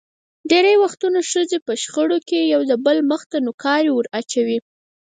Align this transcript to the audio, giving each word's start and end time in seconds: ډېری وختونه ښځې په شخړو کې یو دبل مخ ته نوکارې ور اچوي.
ډېری 0.49 0.75
وختونه 0.83 1.19
ښځې 1.31 1.57
په 1.65 1.73
شخړو 1.83 2.17
کې 2.27 2.39
یو 2.53 2.61
دبل 2.71 2.97
مخ 3.11 3.21
ته 3.31 3.37
نوکارې 3.45 3.91
ور 3.93 4.05
اچوي. 4.19 4.57